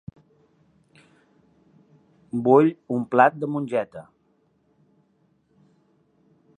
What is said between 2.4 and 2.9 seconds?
Vull